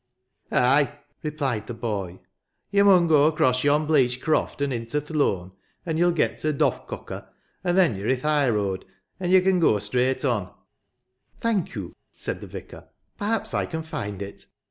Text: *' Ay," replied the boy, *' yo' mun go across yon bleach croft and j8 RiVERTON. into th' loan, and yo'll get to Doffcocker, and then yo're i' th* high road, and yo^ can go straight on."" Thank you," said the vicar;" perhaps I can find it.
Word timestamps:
*' 0.35 0.51
Ay," 0.51 0.97
replied 1.21 1.67
the 1.67 1.75
boy, 1.75 2.17
*' 2.45 2.71
yo' 2.71 2.83
mun 2.85 3.05
go 3.05 3.25
across 3.27 3.63
yon 3.63 3.85
bleach 3.85 4.19
croft 4.19 4.59
and 4.59 4.73
j8 4.73 4.75
RiVERTON. 4.77 4.81
into 4.95 5.01
th' 5.01 5.11
loan, 5.15 5.51
and 5.85 5.99
yo'll 5.99 6.09
get 6.11 6.39
to 6.39 6.51
Doffcocker, 6.51 7.27
and 7.63 7.77
then 7.77 7.95
yo're 7.95 8.07
i' 8.07 8.15
th* 8.15 8.23
high 8.23 8.49
road, 8.49 8.83
and 9.19 9.31
yo^ 9.31 9.43
can 9.43 9.59
go 9.59 9.77
straight 9.77 10.25
on."" 10.25 10.51
Thank 11.39 11.75
you," 11.75 11.95
said 12.15 12.41
the 12.41 12.47
vicar;" 12.47 12.85
perhaps 13.19 13.53
I 13.53 13.67
can 13.67 13.83
find 13.83 14.23
it. 14.23 14.47